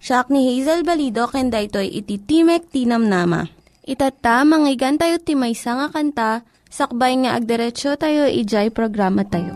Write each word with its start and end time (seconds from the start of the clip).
Siya 0.00 0.24
ni 0.32 0.48
Hazel 0.48 0.80
Balido 0.80 1.28
ken 1.28 1.52
daytoy 1.52 1.84
iti 1.92 2.16
Timek 2.16 2.72
Tinam 2.72 3.04
Nama. 3.04 3.44
Itata 3.84 4.48
manggigan 4.48 4.96
tayo 4.96 5.20
timaysa 5.20 5.76
nga 5.76 5.92
kanta 5.92 6.40
sakbay 6.72 7.20
nga 7.20 7.36
agderetsyo 7.36 8.00
tayo 8.00 8.24
ijay 8.24 8.72
programa 8.72 9.28
tayo. 9.28 9.52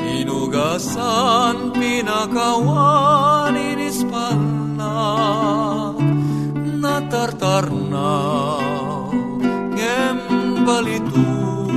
inugasan 0.02 1.70
pinakawan 1.78 3.54
inispalna 3.54 4.98
natartarna 6.82 8.10
ngem 8.50 8.65
balituk 10.66 11.70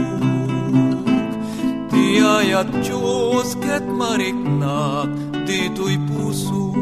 tiayat 1.93 2.73
Diyos 2.81 3.53
ket 3.61 3.85
mariknak 3.85 5.13
dito'y 5.45 6.01
puso 6.09 6.73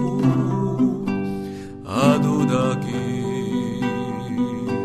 adudagi 1.82 3.10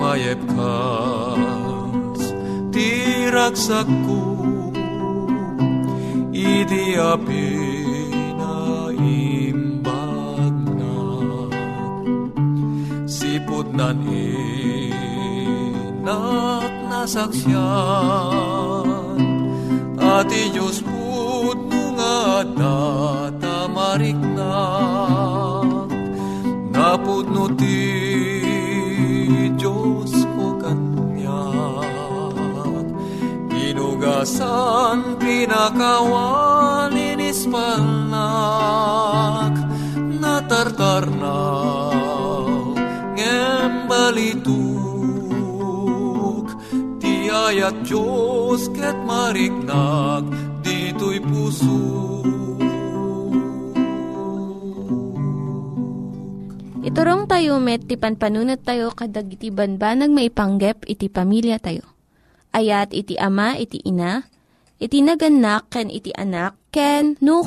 Diyak 0.00 0.16
mayep 0.16 0.40
kas 0.56 2.32
ti 2.72 2.88
ragsak 3.28 3.84
ko 4.08 4.48
iti 6.32 6.96
api 6.96 7.52
na. 8.32 8.88
Imbag 8.96 10.56
na 10.80 10.96
sipod 13.04 13.76
nan 13.76 14.00
inak 15.68 16.72
nasaksyan 16.88 17.60
ati 20.00 20.48
Diyos 20.56 20.80
put 20.80 21.60
nga 21.68 22.40
datamarik 22.56 24.16
na. 24.32 24.64
Napudno 26.72 27.52
ti 27.52 28.09
inugasan 34.20 35.16
pinakawan 35.16 36.92
inispalnak 36.92 39.56
natartarnaw 40.20 42.44
ngem 43.16 43.88
balituk 43.88 44.52
ti 47.00 47.32
ayat 47.32 47.80
Diyos 47.80 48.68
ket 48.76 49.00
mariknak 49.08 50.28
dito'y 50.60 51.24
puso 51.24 51.80
Iturong 56.80 57.24
tayo 57.24 57.56
met, 57.56 57.88
ti 57.88 57.96
panpanunat 57.96 58.68
tayo 58.68 58.92
kadag 58.92 59.32
iti 59.32 59.48
banbanag 59.48 60.12
maipanggep 60.12 60.84
iti 60.88 61.08
pamilya 61.08 61.56
tayo. 61.56 61.99
Ayat 62.50 62.90
iti 62.90 63.14
ama, 63.14 63.54
iti 63.54 63.78
ina, 63.86 64.26
iti 64.82 65.00
naganak, 65.00 65.70
ken 65.70 65.86
iti 65.86 66.10
anak, 66.14 66.58
ken 66.74 67.14
no, 67.22 67.46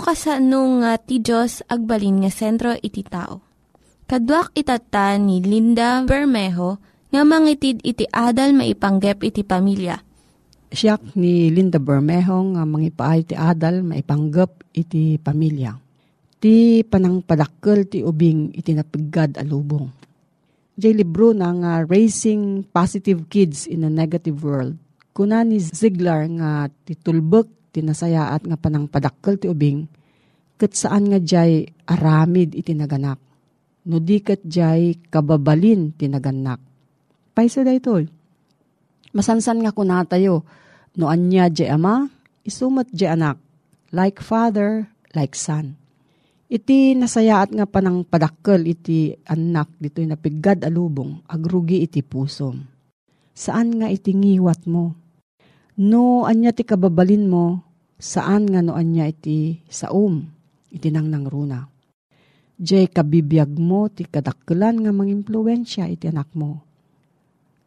nga 0.79 0.93
ti 0.99 1.19
Diyos 1.19 1.63
agbalin 1.67 2.23
nga 2.23 2.31
sentro 2.31 2.71
iti 2.79 3.03
tao. 3.03 3.43
Kaduak 4.07 4.55
itata 4.55 5.15
ni 5.19 5.43
Linda 5.43 6.03
Bermejo 6.07 6.79
nga 7.11 7.21
mangitid 7.27 7.83
iti 7.83 8.07
adal 8.09 8.55
maipanggep 8.55 9.23
iti 9.23 9.41
pamilya. 9.43 9.99
Siyak 10.73 11.15
ni 11.19 11.51
Linda 11.51 11.77
Bermejo 11.77 12.39
nga 12.55 12.63
mangipaay 12.63 13.27
ti 13.27 13.35
adal 13.35 13.83
maipanggep 13.83 14.75
iti 14.75 15.19
pamilya 15.19 15.83
ti 16.43 16.83
panang 16.83 17.23
padakkel 17.23 17.87
ti 17.87 18.03
ubing 18.03 18.51
iti 18.51 18.75
napigad 18.75 19.39
alubong. 19.39 19.87
Jay 20.75 20.91
libro 20.91 21.31
na 21.31 21.55
nga 21.55 21.87
Raising 21.87 22.67
Positive 22.67 23.23
Kids 23.31 23.63
in 23.63 23.87
a 23.87 23.91
Negative 23.93 24.35
World. 24.43 24.75
Kuna 25.13 25.45
ni 25.45 25.61
Ziegler 25.61 26.25
nga 26.41 26.65
ti 26.83 26.97
tulbek 26.97 27.69
ti 27.69 27.85
nasayaat 27.85 28.49
nga 28.49 28.57
panang 28.57 28.89
padakkel 28.89 29.37
ti 29.37 29.45
ubing 29.45 29.85
ket 30.57 30.73
saan 30.73 31.09
nga 31.09 31.21
jay 31.21 31.69
aramid 31.85 32.57
iti 32.57 32.73
naganak. 32.73 33.21
No 33.85 34.01
di 34.01 34.17
ket 34.25 34.41
jay 34.45 34.97
kababalin 35.13 35.93
ti 35.93 36.09
naganak. 36.09 36.57
Paisa 37.33 37.61
da 37.61 37.73
ito. 37.73 37.93
Masansan 39.13 39.61
nga 39.61 39.69
kuna 39.69 40.01
tayo 40.09 40.41
no 40.97 41.13
anya 41.13 41.49
jay 41.53 41.69
ama 41.69 42.09
isumat 42.41 42.89
jay 42.89 43.13
anak 43.13 43.37
like 43.93 44.17
father 44.17 44.89
like 45.13 45.37
son 45.37 45.77
Iti 46.53 46.93
nasayaat 46.93 47.49
nga 47.49 47.65
panang 47.65 48.05
padakkel 48.05 48.61
iti 48.69 49.09
anak 49.25 49.73
dito'y 49.81 50.05
napigad 50.05 50.61
alubong, 50.61 51.25
agrugi 51.25 51.81
iti 51.81 52.05
pusom. 52.05 52.61
Saan 53.33 53.81
nga 53.81 53.89
iti 53.89 54.13
ngiwat 54.13 54.69
mo? 54.69 54.93
No 55.79 56.29
anya 56.29 56.53
ti 56.53 56.61
kababalin 56.61 57.25
mo, 57.25 57.65
saan 57.97 58.45
nga 58.45 58.61
no 58.61 58.77
anya 58.77 59.09
iti 59.09 59.63
saum, 59.65 60.21
iti 60.69 60.93
nang 60.93 61.09
nangruna. 61.09 61.65
Diyay 62.53 62.91
kabibiyag 62.93 63.57
mo 63.57 63.89
ti 63.89 64.05
kadakkelan 64.05 64.85
nga 64.85 64.91
mangimpluensya 64.93 65.89
iti 65.89 66.05
anak 66.09 66.29
mo. 66.37 66.61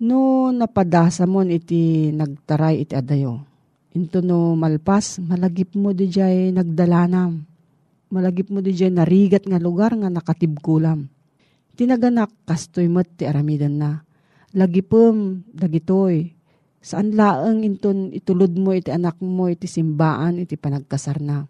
No 0.06 0.52
napadasa 0.54 1.26
mo 1.26 1.42
iti 1.42 2.14
nagtaray 2.14 2.86
iti 2.86 2.94
adayo. 2.94 3.42
Into 3.96 4.22
no 4.22 4.54
malpas, 4.54 5.18
malagip 5.18 5.74
mo 5.74 5.90
di 5.90 6.06
jay 6.06 6.52
nagdalanam 6.54 7.56
malagip 8.10 8.50
mo 8.52 8.62
di 8.62 8.74
dyan 8.74 8.98
narigat 9.02 9.46
nga 9.46 9.58
lugar 9.58 9.94
nga 9.98 10.10
nakatibkulam. 10.10 11.10
Tinaganak 11.76 12.32
kastoy 12.48 12.88
mat 12.88 13.10
ti 13.18 13.28
aramidan 13.28 13.76
na. 13.76 14.00
Lagipem 14.56 15.44
dagitoy. 15.52 16.32
Saan 16.86 17.18
laeng 17.18 17.66
inton 17.66 18.14
itulod 18.14 18.54
mo 18.54 18.70
iti 18.70 18.94
anak 18.94 19.18
mo 19.18 19.50
iti 19.50 19.66
simbaan 19.66 20.38
iti 20.38 20.54
panagkasar 20.54 21.18
na. 21.18 21.42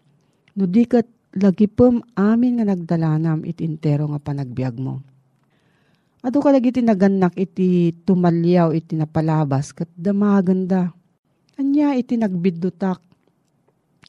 No 0.57 0.65
di 0.65 0.89
kat 0.89 1.05
lagipem 1.37 2.01
amin 2.17 2.57
nga 2.57 2.73
nagdalanam 2.73 3.45
iti 3.45 3.61
intero 3.61 4.09
nga 4.09 4.17
panagbiag 4.17 4.75
mo. 4.81 5.05
Ado 6.25 6.41
ka 6.41 6.49
lagi 6.49 6.73
naganak 6.81 7.37
iti 7.37 7.93
tumalyaw 7.93 8.73
iti 8.73 8.97
napalabas 8.97 9.77
kat 9.77 9.93
damaganda. 9.93 10.89
Anya 11.61 11.93
iti 11.93 12.17
nagbiddutak. 12.17 12.97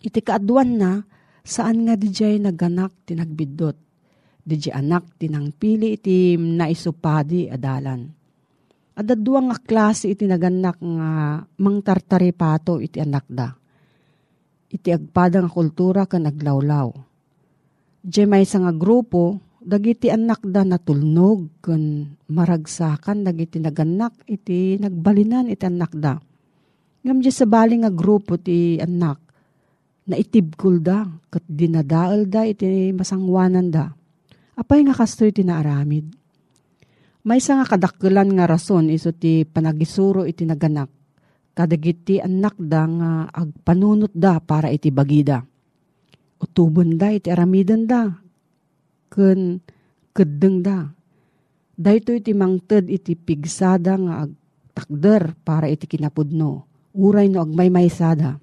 Iti 0.00 0.24
kaadwan 0.24 0.80
na 0.80 0.92
Saan 1.48 1.88
nga 1.88 1.96
dijay 1.96 2.36
naganak 2.36 2.92
tinagbidot? 3.08 3.72
Dijay 4.44 4.76
anak 4.76 5.16
tinangpili 5.16 5.96
iti 5.96 6.36
naisupadi 6.36 7.48
adalan. 7.48 8.17
Adaduang 8.98 9.54
nga 9.54 9.58
klase 9.62 10.10
iti 10.10 10.26
naganak 10.26 10.82
nga 10.82 11.38
mangtartari 11.62 12.34
pato 12.34 12.82
iti 12.82 12.98
anak 12.98 13.30
da. 13.30 13.54
Iti 14.66 14.90
agpada 14.90 15.38
nga 15.38 15.46
kultura 15.46 16.02
ka 16.10 16.18
naglawlaw. 16.18 16.90
Dijay 18.02 18.26
may 18.26 18.42
nga 18.42 18.74
grupo, 18.74 19.38
dagiti 19.62 20.10
anak 20.10 20.42
da 20.42 20.66
natulnog 20.66 21.62
kan 21.62 22.10
maragsakan 22.26 23.22
dagiti 23.22 23.62
naganak 23.62 24.18
iti 24.26 24.82
nagbalinan 24.82 25.46
iti 25.46 25.62
anak 25.62 25.94
da. 25.94 26.18
Ngam 27.06 27.22
sa 27.30 27.46
bali 27.46 27.78
nga 27.78 27.94
grupo 27.94 28.34
ti 28.34 28.82
anak 28.82 29.22
na 30.10 30.18
itibkul 30.18 30.82
da, 30.82 31.06
kat 31.30 31.46
dinadaal 31.46 32.26
da 32.26 32.42
iti 32.42 32.90
masangwanan 32.90 33.70
da. 33.70 33.94
Apay 34.58 34.82
nga 34.82 34.98
kastoy 34.98 35.30
iti 35.30 35.46
naaramid. 35.46 36.17
May 37.28 37.44
nga 37.44 37.68
kadakkelan 37.68 38.32
nga 38.40 38.48
rason 38.48 38.88
iso 38.88 39.12
ti 39.12 39.44
panagisuro 39.44 40.24
iti 40.24 40.48
naganak. 40.48 40.88
Kadagiti 41.52 42.24
anak 42.24 42.56
da 42.56 42.88
nga 42.88 43.10
agpanunot 43.28 44.16
da 44.16 44.40
para 44.40 44.72
iti 44.72 44.88
bagida. 44.88 45.44
Utubon 46.40 46.96
da 46.96 47.12
iti 47.12 47.28
aramidan 47.28 47.84
da. 47.84 48.08
Ken 49.12 49.60
kedeng 50.16 50.64
da. 50.64 50.88
Dahito 51.76 52.16
iti 52.16 52.32
mangted 52.32 52.88
iti 52.88 53.12
pigsada 53.12 54.00
nga 54.00 54.24
agtakder 54.24 55.36
para 55.44 55.68
iti 55.68 55.84
kinapudno. 55.84 56.64
Uray 56.96 57.28
no 57.28 57.44
agmay-maysada 57.44 58.40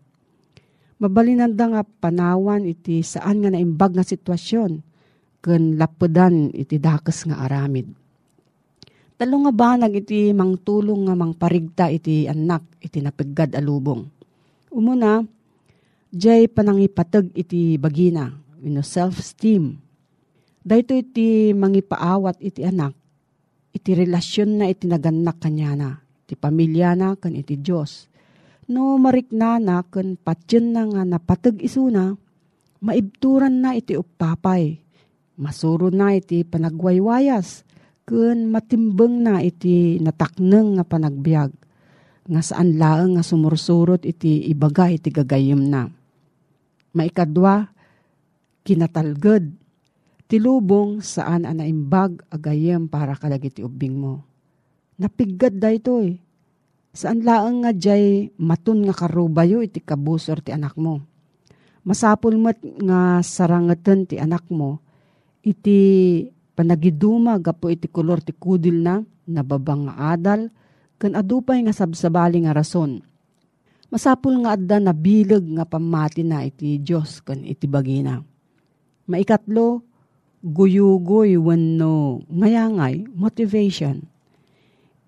Mabalinanda 1.02 1.66
nga 1.74 1.82
panawan 1.82 2.70
iti 2.70 3.02
saan 3.02 3.42
nga 3.42 3.50
naimbag 3.50 3.98
nga 3.98 4.06
sitwasyon 4.06 4.72
ken 5.42 5.76
lapedan 5.76 6.54
iti 6.54 6.78
dakes 6.78 7.26
nga 7.26 7.42
aramid. 7.50 8.05
Talo 9.16 9.36
nga 9.48 9.54
banag 9.56 9.96
iti 9.96 10.36
mangtulong 10.36 11.08
nga 11.08 11.16
mangparigta 11.16 11.88
iti 11.88 12.28
anak 12.28 12.68
iti 12.84 13.00
napiggad 13.00 13.56
alubong. 13.56 14.04
Umuna, 14.76 15.24
jay 16.12 16.52
panangipatag 16.52 17.32
iti 17.32 17.80
bagina, 17.80 18.36
you 18.60 18.76
self-esteem. 18.84 19.80
Dahito 20.66 20.92
iti 20.98 21.56
mangipaawat 21.56 22.44
iti 22.44 22.68
anak, 22.68 22.92
iti 23.72 23.96
relasyon 23.96 24.60
na 24.60 24.66
iti 24.68 24.90
naganak 24.90 25.40
kanyana, 25.40 26.04
iti 26.28 26.36
pamilya 26.36 26.98
na 26.98 27.16
kan 27.16 27.38
iti 27.38 27.56
Diyos 27.56 28.12
No 28.66 28.98
mariknana 28.98 29.86
ken 29.94 30.18
patyen 30.18 30.74
na 30.74 30.90
nga 30.90 31.06
napatag 31.06 31.62
isuna, 31.62 32.18
maibturan 32.82 33.62
na 33.62 33.78
iti 33.78 33.94
upapay. 33.94 34.82
Masuro 35.38 35.94
na 35.94 36.18
iti 36.18 36.42
panagwaywayas, 36.42 37.65
ken 38.06 38.50
matimbeng 38.50 39.26
na 39.26 39.42
iti 39.42 39.98
natakneng 40.00 40.78
nga 40.78 40.86
panagbiag. 40.86 41.52
Nga 42.26 42.42
saan 42.42 42.78
laeng 42.78 43.18
nga 43.18 43.24
sumursurot 43.26 44.06
iti 44.06 44.50
ibaga 44.50 44.90
iti 44.90 45.14
gagayem 45.14 45.62
na. 45.62 45.86
Maikadwa, 46.96 47.70
kinatalged, 48.66 49.54
tilubong 50.26 51.06
saan 51.06 51.46
anaimbag 51.46 52.26
agayem 52.34 52.90
para 52.90 53.14
kadagiti 53.14 53.62
ubing 53.62 53.94
mo. 53.98 54.26
Napiggad 54.98 55.60
da 55.60 55.70
ito 55.76 56.00
eh 56.02 56.26
Saan 56.96 57.28
laang 57.28 57.68
nga 57.68 57.76
jay 57.76 58.32
matun 58.40 58.88
nga 58.88 58.96
karubayo 58.96 59.60
iti 59.60 59.84
kabusor 59.84 60.40
ti 60.40 60.56
anak 60.56 60.80
mo. 60.80 61.04
Masapul 61.84 62.40
met 62.40 62.56
nga 62.64 63.20
sarangeten 63.20 64.08
ti 64.08 64.16
anak 64.16 64.48
mo, 64.48 64.80
iti 65.44 65.78
panagiduma 66.56 67.38
gapo 67.38 67.68
iti 67.68 67.92
kolor 67.92 68.24
ti 68.24 68.32
kudil 68.32 68.82
na, 68.82 69.04
nababang 69.28 69.92
nga 69.92 70.16
adal, 70.16 70.50
kan 70.96 71.14
adupay 71.14 71.60
nga 71.68 71.76
sabsabali 71.76 72.48
nga 72.48 72.56
rason. 72.56 73.04
Masapul 73.92 74.42
nga 74.44 74.56
adda 74.58 74.80
na 74.82 74.96
bilag 74.96 75.46
nga 75.46 75.68
pamati 75.68 76.26
na 76.26 76.42
iti 76.48 76.82
Diyos 76.82 77.22
kan 77.22 77.44
iti 77.44 77.70
bagina. 77.70 78.24
Maikatlo, 79.06 79.86
guyugoy 80.42 81.38
wenno 81.38 82.26
ngayangay, 82.30 83.06
motivation 83.14 84.02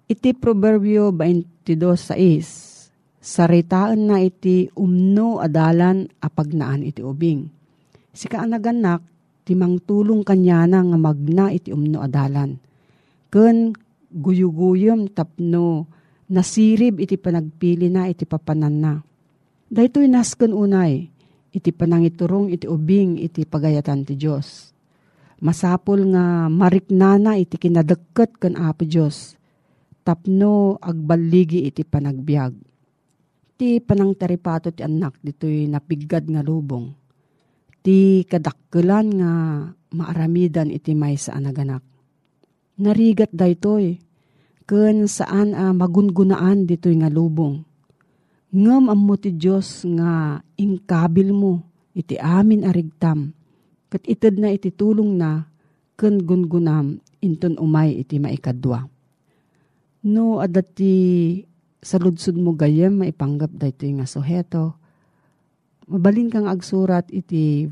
Iti 0.08 0.32
Proverbio 0.32 1.12
22.6 1.12 2.78
Saritaan 3.20 4.08
na 4.08 4.24
iti 4.24 4.72
umno 4.72 5.44
adalan 5.44 6.08
apagnaan 6.24 6.80
iti 6.80 7.04
ubing. 7.04 7.44
Sika 8.16 8.40
anaganak, 8.40 9.04
timang 9.48 9.80
tulong 9.80 10.28
kanyana 10.28 10.84
nga 10.84 10.98
magna 11.00 11.48
iti 11.56 11.72
umno 11.72 12.04
adalan. 12.04 12.60
Ken 13.32 13.72
guyuguyom 14.12 15.08
tapno 15.16 15.88
nasirib 16.28 17.00
iti 17.00 17.16
panagpili 17.16 17.88
na 17.88 18.12
iti 18.12 18.28
papanan 18.28 18.76
na. 18.76 18.94
Dahito'y 19.72 20.12
nasken 20.12 20.52
unay, 20.52 21.08
iti 21.56 21.72
panangiturong 21.72 22.52
iti 22.52 22.68
ubing 22.68 23.16
iti 23.16 23.48
pagayatan 23.48 24.04
ti 24.04 24.20
Diyos. 24.20 24.76
Masapol 25.40 26.12
nga 26.12 26.52
mariknana 26.52 27.40
iti 27.40 27.56
kinadeket 27.56 28.36
ken 28.42 28.60
Apo 28.60 28.84
Diyos 28.84 29.38
tapno 30.08 30.80
agbaligi 30.80 31.68
iti 31.68 31.84
panagbiag. 31.84 32.56
Ti 33.60 33.84
panang 33.84 34.16
taripato 34.16 34.72
ti 34.72 34.80
anak 34.80 35.20
dito'y 35.20 35.68
napigad 35.68 36.24
nga 36.32 36.40
lubong. 36.40 37.07
Ti 37.88 38.28
kadakkelan 38.28 39.08
nga 39.16 39.32
maaramidan 39.96 40.68
iti 40.76 40.92
may 40.92 41.16
sa 41.16 41.40
anaganak. 41.40 41.80
Narigat 42.84 43.32
daytoy, 43.32 43.96
ken 44.68 45.08
saan 45.08 45.56
a 45.56 45.72
uh, 45.72 45.74
magungunaan 45.74 46.68
ditoy 46.68 47.00
nga 47.00 47.08
lubong. 47.08 47.64
Ngam 48.52 48.92
am 48.92 49.00
mo 49.00 49.16
ti 49.16 49.32
Diyos 49.32 49.88
nga 49.88 50.44
ingkabil 50.60 51.32
mo, 51.32 51.64
iti 51.96 52.20
amin 52.20 52.68
arigtam, 52.68 53.32
kat 53.88 54.04
ited 54.04 54.36
na 54.36 54.52
iti 54.52 54.68
tulong 54.68 55.16
na, 55.16 55.48
ken 55.96 56.20
gungunam, 56.20 57.00
inton 57.24 57.56
umay 57.56 58.04
iti 58.04 58.20
maikadwa. 58.20 58.84
No, 60.04 60.44
adati 60.44 61.40
sa 61.80 61.96
ludsud 62.04 62.36
mo 62.36 62.52
gayem 62.52 63.00
maipanggap 63.00 63.56
daytoy 63.56 63.96
nga 63.96 64.04
suheto, 64.04 64.76
mabalin 65.88 66.28
kang 66.28 66.52
agsurat 66.52 67.08
iti 67.16 67.72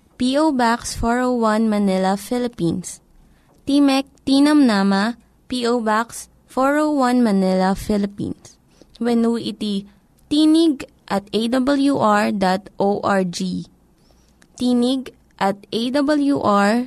P.O. 0.21 0.53
Box 0.53 1.01
401 1.01 1.65
Manila, 1.65 2.13
Philippines. 2.13 3.01
Timek 3.65 4.05
Tinam 4.21 4.69
Nama, 4.69 5.17
P.O. 5.49 5.81
Box 5.81 6.29
401 6.45 7.25
Manila, 7.25 7.73
Philippines. 7.73 8.53
When 9.01 9.25
iti 9.41 9.89
tinig 10.29 10.85
at 11.09 11.25
awr.org. 11.33 12.37
Tinig 14.61 15.01
at 15.41 15.57
awr.org. 15.73 16.85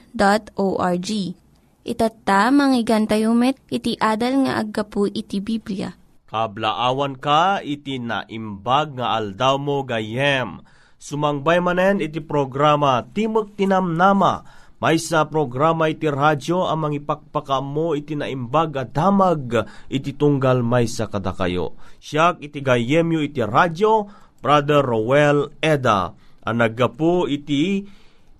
Itatta, 1.82 2.40
manggigan 2.54 3.10
met, 3.34 3.58
iti 3.66 3.98
adal 3.98 4.46
nga 4.46 4.62
aggapu 4.62 5.10
iti 5.10 5.42
Biblia. 5.42 5.90
Kablaawan 6.30 7.18
ka, 7.18 7.58
iti 7.66 7.98
naimbag 7.98 8.94
nga 8.94 9.18
aldaw 9.18 9.58
mo 9.58 9.82
gayem 9.82 10.62
Sumangbay 11.04 11.60
manen 11.60 12.00
iti 12.00 12.24
programa 12.24 13.04
Timog 13.04 13.52
Tinamnama. 13.60 14.40
May 14.80 14.96
sa 14.96 15.28
programa 15.28 15.92
iti 15.92 16.08
radyo 16.08 16.64
amang 16.64 16.96
ipakpaka 16.96 17.60
mo 17.60 17.92
iti 17.92 18.16
naimbag 18.16 18.72
at 18.80 18.96
damag 18.96 19.68
iti 19.92 20.16
tunggal 20.16 20.64
may 20.64 20.88
sa 20.88 21.04
kadakayo. 21.04 21.76
Siyak 22.00 22.40
iti 22.40 22.64
gayemyo 22.64 23.20
iti 23.20 23.44
radyo, 23.44 24.08
Brother 24.40 24.80
Roel 24.80 25.52
Eda, 25.60 26.16
ang 26.40 26.56
naggapo 26.56 27.28
iti 27.28 27.84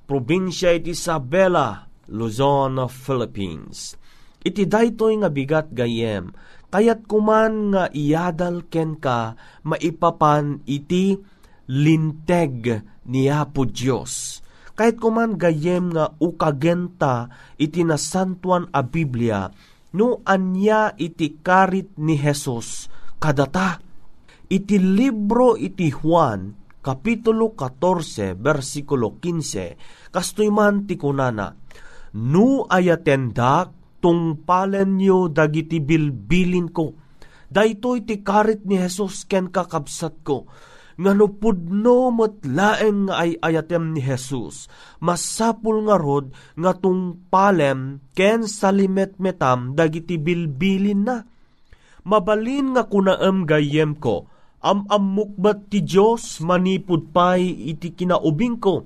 probinsya 0.08 0.72
iti 0.80 0.96
Isabela, 0.96 1.84
Luzon, 2.16 2.80
Philippines. 2.88 3.92
Iti 4.40 4.64
daytoy 4.64 5.20
nga 5.20 5.28
bigat 5.28 5.68
gayem, 5.72 6.32
kayat 6.72 7.04
kuman 7.04 7.76
nga 7.76 7.84
iyadal 7.92 8.64
ken 8.72 8.96
ka 8.96 9.36
maipapan 9.68 10.64
iti 10.64 11.33
linteg 11.68 12.84
ni 13.08 13.28
Apo 13.28 13.64
Diyos. 13.68 14.40
Kahit 14.74 14.98
kuman 14.98 15.38
gayem 15.38 15.94
nga 15.94 16.10
ukagenta 16.18 17.30
iti 17.54 17.86
nasantuan 17.86 18.66
a 18.74 18.82
Biblia, 18.82 19.46
no 19.94 20.18
anya 20.26 20.90
iti 20.98 21.38
karit 21.38 21.94
ni 21.94 22.18
Jesus 22.18 22.90
kadata. 23.22 23.78
Iti 24.50 24.76
libro 24.76 25.54
iti 25.56 25.88
Juan, 25.88 26.52
Kapitulo 26.84 27.56
14, 27.56 28.36
versikulo 28.36 29.16
15, 29.16 30.12
kastoy 30.12 30.52
man 30.52 30.84
ti 30.84 31.00
kunana, 31.00 31.48
No 32.14 32.68
ayatendak, 32.68 33.72
tungpalen 34.04 35.00
nyo 35.00 35.32
dagiti 35.32 35.80
bilbilin 35.80 36.68
ko. 36.68 36.92
Daytoy 37.48 38.04
ti 38.04 38.20
karit 38.20 38.68
ni 38.68 38.76
Jesus 38.76 39.24
ken 39.24 39.48
kakabsat 39.48 40.20
ko 40.26 40.44
nga 40.94 41.12
no 41.12 41.26
pudno 41.26 42.14
met 42.14 42.46
laeng 42.46 43.10
nga 43.10 43.14
ay 43.26 43.38
ayatem 43.42 43.94
ni 43.94 44.00
Jesus. 44.02 44.70
Masapul 45.02 45.86
nga 45.90 45.98
rod 45.98 46.30
nga 46.54 46.72
tung 46.78 47.26
palem 47.30 47.98
ken 48.14 48.46
salimet 48.46 49.18
metam 49.18 49.74
dagiti 49.74 50.16
bilbilin 50.18 51.02
na. 51.02 51.26
Mabalin 52.04 52.76
nga 52.76 52.84
kunaem 52.84 53.48
gayem 53.48 53.96
ko, 53.96 54.28
am 54.60 54.84
ammukbat 54.88 55.72
ti 55.72 55.80
Diyos 55.80 56.40
manipud 56.44 57.10
pay 57.10 57.48
iti 57.74 57.96
kinaubing 57.96 58.60
ko. 58.60 58.84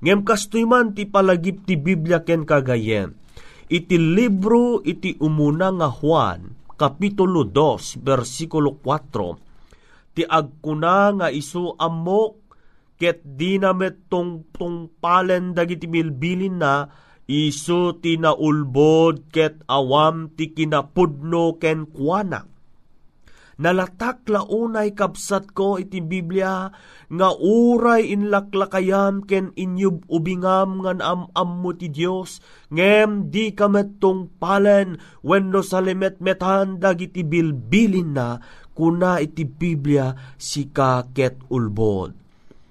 Ngem 0.00 0.24
kastoy 0.24 0.64
man 0.64 0.96
ti 0.96 1.04
palagip 1.04 1.64
ti 1.68 1.76
Biblia 1.76 2.24
ken 2.24 2.48
kagayem. 2.48 3.16
Iti 3.70 3.96
libro 3.96 4.82
iti 4.82 5.14
umuna 5.20 5.70
nga 5.70 5.88
Juan, 5.92 6.56
Kapitulo 6.74 7.44
2, 7.44 8.00
versikulo 8.00 8.80
4, 8.82 9.49
ti 10.14 10.22
agkuna 10.26 11.16
nga 11.16 11.28
isu 11.30 11.78
amok 11.78 12.40
ket 13.00 13.24
dinamet 13.24 14.12
tong 14.12 14.52
tungpalen 14.52 15.56
dagiti 15.56 15.88
bilbilin 15.88 16.60
na 16.60 16.84
isu 17.24 18.02
ti 18.02 18.20
naulbod 18.20 19.32
ket 19.32 19.64
awam 19.70 20.34
ti 20.36 20.52
kinapudno 20.52 21.56
ken 21.56 21.88
kuana. 21.88 22.50
Nalatak 23.60 24.24
launay 24.24 24.96
kapsat 24.96 25.52
ko 25.52 25.76
iti 25.76 26.00
Biblia 26.00 26.72
nga 27.12 27.28
uray 27.36 28.08
inlaklakayam 28.08 29.28
ken 29.28 29.52
inyub 29.52 30.08
ubingam 30.08 30.80
nga 30.80 30.96
naam 30.96 31.28
mo 31.60 31.76
ti 31.76 31.92
Dios 31.92 32.40
ngem 32.72 33.28
di 33.28 33.52
kamet 33.52 34.00
tong 34.00 34.32
palen 34.40 34.96
wenno 35.20 35.60
salimet 35.60 36.24
metan 36.24 36.80
dagiti 36.80 37.20
bilbilin 37.20 38.16
na 38.16 38.40
kuna 38.80 39.20
iti 39.20 39.44
Biblia 39.44 40.16
si 40.40 40.72
kaket 40.72 41.52
ulbod. 41.52 42.16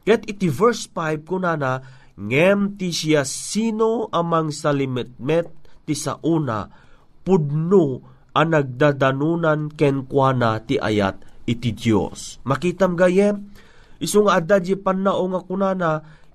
Ket 0.02 0.26
iti 0.26 0.50
verse 0.50 0.90
5 0.90 1.22
kuna 1.22 1.54
na, 1.54 1.78
ngem 2.18 2.82
ti 2.82 2.90
siya 2.90 3.22
sino 3.22 4.10
amang 4.10 4.50
salimetmet 4.50 5.54
ti 5.86 5.94
sauna, 5.94 6.66
pudno 7.22 8.02
ang 8.34 8.50
nagdadanunan 8.50 9.70
kenkwana 9.78 10.66
ti 10.66 10.82
ayat 10.82 11.46
iti 11.46 11.78
Dios. 11.78 12.42
Makitam 12.42 12.98
gayem, 12.98 13.54
isung 14.02 14.34
adda 14.34 14.58
di 14.58 14.74
panao 14.74 15.30
nga 15.30 15.46
kunana, 15.46 15.92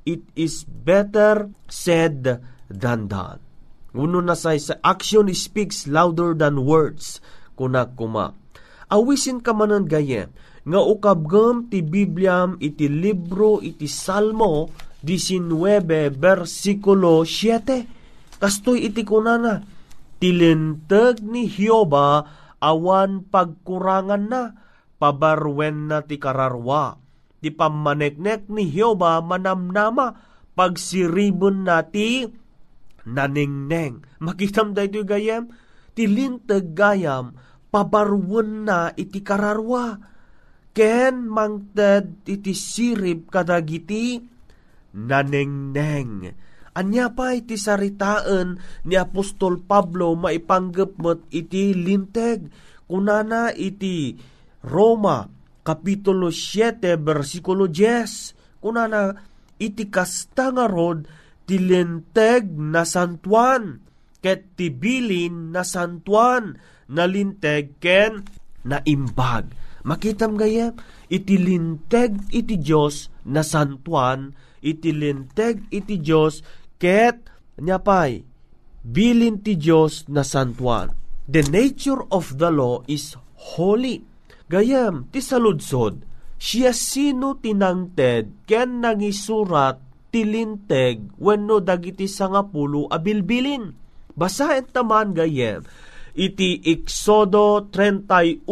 it 0.06 0.22
is 0.38 0.62
better 0.62 1.50
said 1.66 2.22
than 2.70 3.10
done. 3.10 3.42
Uno 3.90 4.22
na 4.22 4.38
say, 4.38 4.62
sa 4.62 4.78
action 4.86 5.26
speaks 5.34 5.90
louder 5.90 6.30
than 6.30 6.62
words, 6.62 7.18
kuna 7.58 7.90
kuma 7.90 8.43
awisin 8.94 9.42
ka 9.42 9.50
manan 9.50 9.90
gayem, 9.90 10.30
nga 10.62 10.80
ukabgam 10.80 11.66
ti 11.66 11.82
Bibliam 11.82 12.54
iti 12.62 12.86
libro 12.86 13.58
iti 13.58 13.90
Salmo 13.90 14.70
19 15.02 16.14
versikulo 16.14 17.26
7. 17.26 18.38
Kastoy 18.38 18.88
iti 18.88 19.02
kunana, 19.02 19.60
tilintag 20.22 21.20
ni 21.20 21.50
Hioba 21.50 22.24
awan 22.62 23.26
pagkurangan 23.28 24.24
na, 24.30 24.42
pabarwen 24.96 25.90
na 25.90 26.00
ti 26.06 26.16
kararwa. 26.16 26.96
Ti 27.44 27.52
pamaneknek 27.52 28.48
ni 28.48 28.72
Hioba 28.72 29.20
manamnama, 29.20 30.16
pagsiribon 30.56 31.68
na 31.68 31.84
ti 31.84 32.24
naningneng. 33.04 34.00
Makitam 34.24 34.72
da 34.72 34.88
ito 34.88 35.04
gayam, 35.04 35.52
tilintag 35.92 36.72
gayam, 36.72 37.36
pabarwan 37.74 38.70
na 38.70 38.78
iti 38.94 39.18
kararwa. 39.26 39.98
Ken 40.70 41.26
mangted 41.26 42.22
iti 42.22 42.54
sirib 42.54 43.26
kadagiti 43.26 44.22
nanengneng. 44.94 46.30
Anya 46.74 47.10
pa 47.14 47.34
iti 47.34 47.54
saritaan 47.58 48.58
ni 48.86 48.94
Apostol 48.94 49.62
Pablo 49.62 50.14
maipanggap 50.14 50.98
mo't 51.02 51.26
iti 51.34 51.74
linteg. 51.74 52.46
Kunana 52.86 53.50
iti 53.50 54.14
Roma, 54.62 55.26
Kapitulo 55.66 56.30
7, 56.30 56.94
versikulo 56.98 57.66
10. 57.66 58.62
Kunana 58.62 59.14
iti 59.58 59.90
kasta 59.90 60.50
nga 60.50 60.66
rod 60.66 61.06
ti 61.46 61.58
linteg 61.62 62.54
na 62.54 62.82
santuan, 62.82 63.78
ket 64.18 64.56
tibilin 64.58 65.54
na 65.54 65.62
santuan, 65.62 66.56
nalinteg 66.88 67.78
ken 67.80 68.24
naimbag. 68.64 69.52
Makitam 69.84 70.40
gaya, 70.40 70.72
itilinteg 71.12 72.16
iti 72.32 72.56
Diyos 72.56 73.12
na 73.28 73.44
santuan, 73.44 74.32
itilinteg 74.64 75.68
iti 75.68 76.00
Diyos 76.00 76.40
ket 76.80 77.28
nyapay, 77.60 78.24
bilin 78.80 79.44
ti 79.44 79.60
Diyos 79.60 80.08
na 80.08 80.24
santuan. 80.24 81.04
the 81.24 81.40
nature 81.48 82.04
of 82.12 82.36
the 82.36 82.52
law 82.52 82.84
is 82.84 83.16
holy. 83.56 84.04
Gayam, 84.44 85.08
ti 85.08 85.24
saludsod, 85.24 86.04
siya 86.36 86.76
sino 86.76 87.40
tinangted 87.40 88.44
ken 88.44 88.84
nangisurat 88.84 89.80
tilinteg 90.12 91.16
wenno 91.16 91.64
dagiti 91.64 92.04
sangapulo 92.04 92.86
abilbilin. 92.92 93.72
Basahin 94.14 94.68
taman 94.70 95.16
gayem, 95.16 95.64
iti 96.14 96.62
Exodo 96.62 97.68
31 97.68 98.46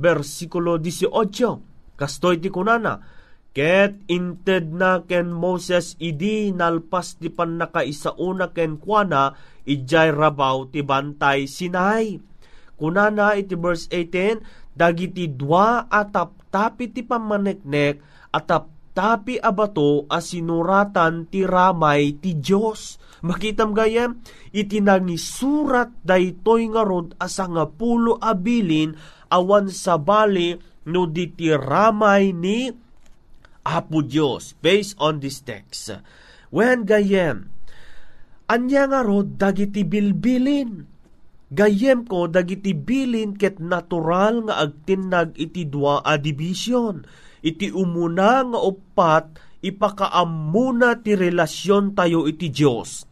versikulo 0.00 0.80
18. 0.80 1.96
Kastoy 1.96 2.40
ti 2.40 2.48
kunana, 2.48 2.98
Ket 3.52 4.08
inted 4.08 4.72
na 4.72 5.04
ken 5.04 5.28
Moses 5.28 5.92
idi 6.00 6.56
nalpas 6.56 7.20
di 7.20 7.28
pan 7.28 7.60
nakaisauna 7.60 8.56
ken 8.56 8.80
kuana 8.80 9.36
ijay 9.68 10.08
rabaw 10.08 10.72
ti 10.72 10.80
bantay 10.80 11.44
Sinai. 11.44 12.16
Kunana 12.80 13.36
iti 13.36 13.52
verse 13.52 13.92
18, 13.92 14.72
dagiti 14.72 15.28
dua 15.28 15.84
atap 15.92 16.48
tapi 16.48 16.96
ti 16.96 17.04
pamaneknek 17.04 18.00
atap 18.32 18.71
tapi 18.92 19.40
abato 19.40 20.04
asinuratan 20.08 21.28
ti 21.32 21.48
ramay 21.48 22.20
ti 22.20 22.36
Diyos. 22.36 23.00
Makitam 23.22 23.72
gayam, 23.72 24.20
itinangisurat 24.50 25.94
daytoy 26.02 26.74
nga 26.74 26.82
rod 26.82 27.14
asa 27.16 27.46
nga 27.46 27.64
pulo 27.70 28.18
abilin 28.18 28.98
awan 29.30 29.70
sa 29.70 29.96
bali 29.96 30.58
no 30.90 31.06
di 31.06 31.30
ti 31.30 31.48
ramay 31.54 32.34
ni 32.34 32.68
Apo 33.62 34.02
Diyos 34.02 34.58
based 34.58 34.98
on 34.98 35.22
this 35.22 35.38
text. 35.46 35.94
When 36.50 36.82
gayem, 36.82 37.46
anya 38.50 38.90
nga 38.90 39.00
rod 39.06 39.38
dagiti 39.38 39.86
bilbilin. 39.86 40.90
Gayem 41.52 42.08
ko 42.08 42.32
dagiti 42.32 42.72
bilin 42.72 43.36
ket 43.36 43.60
natural 43.60 44.48
nga 44.48 44.66
agtinag 44.66 45.36
iti 45.36 45.68
dua 45.68 46.00
a 46.00 46.16
division. 46.16 47.04
Iti 47.42 47.74
umuna 47.74 48.46
nga 48.46 48.60
upat 48.62 49.26
ipakaamuna 49.62 51.02
ti 51.02 51.18
relasyon 51.18 51.94
tayo 51.94 52.30
iti 52.30 52.50
Diyos. 52.54 53.06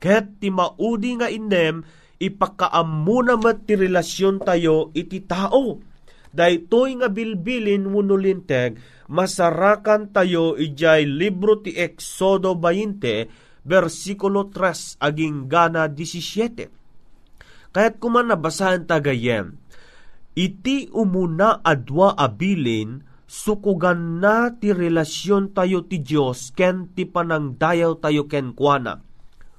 Ket 0.00 0.40
ti 0.40 0.48
maudi 0.48 1.16
nga 1.20 1.28
inem 1.28 1.84
ipakaamuna 2.16 3.36
met 3.36 3.68
ti 3.68 3.76
relasyon 3.76 4.40
tayo 4.40 4.92
iti 4.96 5.20
tao. 5.24 5.80
Daytoy 6.36 7.00
nga 7.00 7.08
bilbilin 7.08 7.88
wunulinteg 7.88 8.76
masarakan 9.08 10.12
tayo 10.12 10.58
ijay 10.58 11.08
libro 11.08 11.60
ti 11.64 11.72
Exodo 11.72 12.52
20, 12.58 13.64
versikulo 13.64 14.52
3 14.52 15.00
aging 15.00 15.48
gana 15.48 15.88
17. 15.88 16.68
Kaya't 17.72 17.96
kuman 18.00 18.28
nabasahan 18.32 18.88
tagayem, 18.88 19.56
iti 20.32 20.88
umuna 20.92 21.60
adwa 21.60 22.16
abilin, 22.16 23.04
sukugan 23.26 24.22
na 24.22 24.54
ti 24.54 24.70
relasyon 24.70 25.50
tayo 25.50 25.84
ti 25.84 25.98
Diyos 26.00 26.54
ken 26.54 26.94
ti 26.94 27.04
panangdayaw 27.04 27.98
tayo 27.98 28.30
ken 28.30 28.54
kuana. 28.54 29.02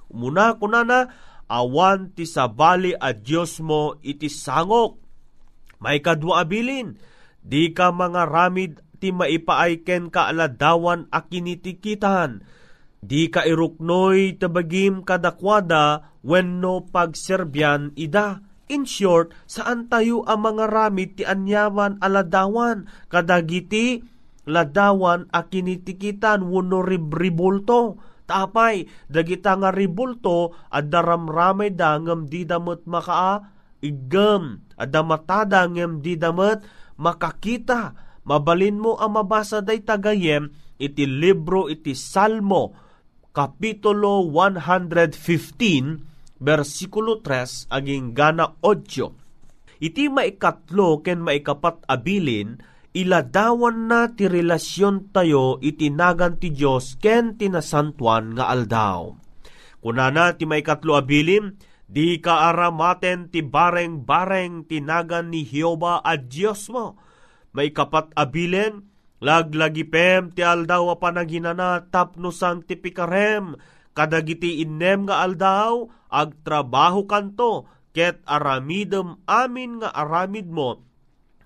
Umuna 0.08 0.56
kunana, 0.56 1.12
awan 1.52 2.16
ti 2.16 2.24
sabali 2.24 2.96
a 2.96 3.12
Diyos 3.12 3.60
mo 3.60 4.00
iti 4.00 4.32
sangok. 4.32 5.00
May 5.84 6.00
kadwa 6.00 6.42
abilin, 6.42 6.96
di 7.44 7.76
ka 7.76 7.92
mga 7.92 8.24
ramid 8.26 8.82
ti 8.98 9.14
maipaayken 9.14 10.10
ka 10.10 10.32
aladawan 10.32 11.12
a 11.12 11.28
kinitikitan. 11.28 12.42
Di 12.98 13.30
ka 13.30 13.46
iruknoy 13.46 14.42
tabagim 14.42 15.06
kadakwada 15.06 16.18
wenno 16.26 16.88
pagserbyan 16.90 17.94
ida. 17.94 18.47
In 18.68 18.84
short, 18.84 19.32
saan 19.48 19.88
tayo 19.88 20.28
ang 20.28 20.44
mga 20.44 20.68
ramid 20.68 21.16
ti 21.16 21.24
anyaman 21.24 22.04
aladawan 22.04 22.92
kadagiti 23.08 24.04
ladawan 24.44 25.28
a 25.32 25.48
kinitikitan 25.48 26.48
wenno 26.48 26.84
ribribulto. 26.84 28.00
Tapay, 28.28 28.84
dagita 29.08 29.56
nga 29.56 29.72
ribulto 29.72 30.52
at 30.68 30.92
daramramay 30.92 31.72
da 31.72 31.96
ngam 31.96 32.28
di 32.28 32.44
damot 32.44 32.84
makaa 32.84 33.56
igam. 33.80 34.68
At 34.76 34.92
damatada 34.92 35.64
ngam 35.64 36.04
di 36.04 36.20
damot 36.20 36.60
makakita. 37.00 37.96
Mabalin 38.28 38.84
mo 38.84 39.00
ang 39.00 39.16
mabasa 39.16 39.64
day 39.64 39.80
tagayem 39.80 40.52
iti 40.76 41.08
libro 41.08 41.72
iti 41.72 41.96
Salmo 41.96 42.76
kapitulo 43.32 44.26
115 44.34 46.07
versikulo 46.38 47.20
3 47.22 47.70
aging 47.74 48.14
gana 48.14 48.58
8 48.62 49.28
iti 49.78 50.10
maikatlo 50.10 51.06
ken 51.06 51.22
maikapat 51.22 51.86
abilin 51.86 52.58
iladawan 52.98 53.86
na 53.86 54.10
ti 54.10 54.26
relasyon 54.26 55.14
tayo 55.14 55.62
itinagan 55.62 56.42
ti 56.42 56.50
Dios 56.50 56.98
ken 56.98 57.38
tinasantuan 57.38 58.34
nga 58.34 58.50
aldaw. 58.50 59.14
Kunana 59.78 60.34
ti 60.34 60.50
maikatlo 60.50 60.98
abilin 60.98 61.62
di 61.86 62.18
ka 62.18 62.50
aramaten 62.50 63.30
ti 63.30 63.46
bareng-bareng 63.46 64.66
tinagan 64.66 65.30
ni 65.30 65.46
Hioba 65.46 66.02
a 66.02 66.18
Dios 66.18 66.68
mo. 66.74 66.98
May 67.54 67.70
kapat 67.72 68.12
abilin, 68.18 68.90
laglagipem 69.22 70.34
ti 70.34 70.42
aldaw 70.42 70.92
a 70.92 70.96
panaginana 70.98 71.86
tapno 71.94 72.34
sang 72.34 72.66
tipikarem, 72.66 73.56
kadagiti 73.98 74.62
innem 74.62 75.10
nga 75.10 75.26
aldaw, 75.26 75.90
agtrabaho 76.14 77.10
kanto, 77.10 77.66
ket 77.98 78.22
aramidem 78.30 79.18
amin 79.26 79.82
nga 79.82 79.90
aramid 79.90 80.46
mo, 80.54 80.86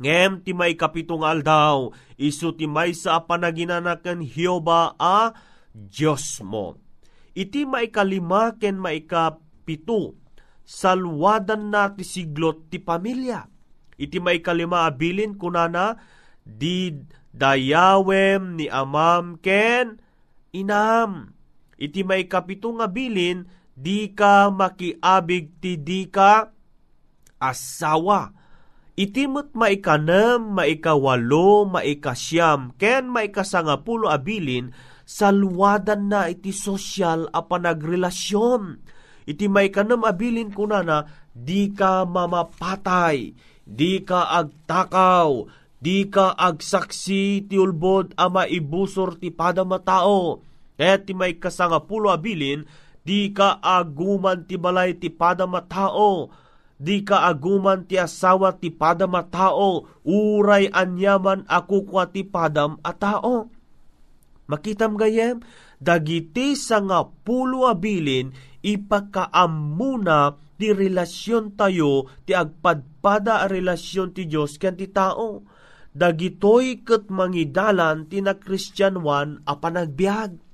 ngem 0.04 0.44
ti 0.44 0.52
may 0.52 0.76
kapitong 0.76 1.24
aldaw, 1.24 1.96
isu 2.20 2.60
ti 2.60 2.68
may 2.68 2.92
sa 2.92 3.24
panaginana 3.24 4.04
ken 4.04 4.20
Hioba 4.20 5.00
a 5.00 5.32
Diyos 5.72 6.44
mo. 6.44 6.76
Iti 7.32 7.64
maikalima 7.64 8.60
ken 8.60 8.76
maikapito, 8.76 10.20
salwadan 10.68 11.72
na 11.72 11.96
ti 11.96 12.04
siglot 12.04 12.68
ti 12.68 12.76
pamilya 12.84 13.48
iti 14.02 14.18
may 14.18 14.42
kalima 14.42 14.90
abilin 14.90 15.38
kunana 15.38 16.02
di 16.42 16.90
dayawem 17.30 18.58
ni 18.58 18.66
amam 18.66 19.38
ken 19.38 20.02
inam. 20.50 21.38
Iti 21.82 22.06
may 22.06 22.30
kapitong 22.30 22.78
abilin 22.78 23.50
di 23.74 24.14
ka 24.14 24.54
makiabig 24.54 25.58
ti 25.58 25.82
di 25.82 26.06
ka 26.06 26.54
asawa. 27.42 28.38
Iti 28.94 29.26
mo't 29.26 29.58
maikanam, 29.58 30.54
maikawalo, 30.54 31.66
maikasyam, 31.66 32.78
ken 32.78 33.10
maikasangapulo 33.10 34.14
abilin, 34.14 34.78
salwadan 35.10 36.06
na 36.06 36.30
iti 36.30 36.54
sosyal 36.54 37.26
a 37.34 37.42
panagrelasyon. 37.42 38.78
Iti 39.26 39.50
maikanam 39.50 40.06
abilin 40.06 40.54
kunana, 40.54 41.10
di 41.34 41.74
ka 41.74 42.06
mamapatay, 42.06 43.34
di 43.66 44.06
ka 44.06 44.30
agtakaw, 44.44 45.50
di 45.82 46.06
ka 46.06 46.38
agsaksi 46.38 47.50
ti 47.50 47.58
ulbod 47.58 48.14
a 48.22 48.30
maibusor 48.30 49.18
ti 49.18 49.34
pada 49.34 49.66
matao. 49.66 50.51
Ket 50.82 51.06
ti 51.06 51.14
may 51.14 51.38
kasangapulo 51.38 52.10
abilin, 52.10 52.66
di 53.06 53.30
ka 53.30 53.62
aguman 53.62 54.50
ti 54.50 54.58
balay 54.58 54.98
ti 54.98 55.14
pada 55.14 55.46
matao, 55.46 56.34
di 56.82 57.06
ka 57.06 57.30
aguman 57.30 57.86
ti 57.86 58.02
asawa 58.02 58.58
ti 58.58 58.74
pada 58.74 59.06
matao, 59.06 59.86
uray 60.02 60.74
anyaman 60.74 61.46
ako 61.46 61.86
kwa 61.86 62.10
ti 62.10 62.26
padam 62.26 62.82
a 62.82 62.98
tao. 62.98 63.54
Makitam 64.50 64.98
gayem, 64.98 65.46
dagiti 65.78 66.58
sangapulo 66.58 67.70
abilin, 67.70 68.34
ipakaamuna 68.66 70.34
ti 70.58 70.74
relasyon 70.74 71.54
tayo, 71.54 72.10
ti 72.26 72.34
agpadpada 72.34 73.46
a 73.46 73.46
relasyon 73.46 74.18
ti 74.18 74.26
Diyos 74.26 74.58
ken 74.58 74.74
ti 74.74 74.90
tao. 74.90 75.46
Dagitoy 75.94 76.82
ket 76.82 77.14
mangidalan 77.14 78.10
ti 78.10 78.18
na 78.18 78.34
Kristyanwan 78.34 79.46
a 79.46 79.54
panagbiag. 79.62 80.50